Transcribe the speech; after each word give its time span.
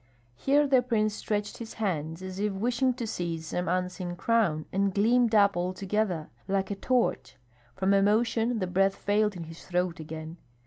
Here 0.35 0.65
the 0.65 0.81
prince 0.81 1.13
stretched 1.13 1.57
his 1.59 1.75
hands, 1.75 2.23
as 2.23 2.39
if 2.39 2.53
wishing 2.53 2.91
to 2.95 3.05
seize 3.05 3.45
some 3.45 3.67
unseen 3.67 4.15
crown, 4.15 4.65
and 4.73 4.91
gleamed 4.91 5.35
up 5.35 5.55
altogether, 5.55 6.31
like 6.47 6.71
a 6.71 6.75
torch; 6.75 7.35
from 7.75 7.93
emotion 7.93 8.57
the 8.57 8.65
breath 8.65 8.95
failed 8.95 9.35
in 9.35 9.43
his 9.43 9.63
throat 9.63 9.99
again. 9.99 10.37